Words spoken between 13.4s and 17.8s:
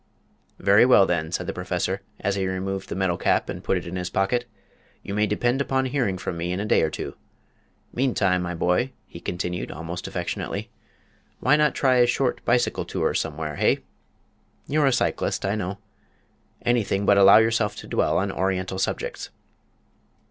hey? You're a cyclist, I know anything but allow yourself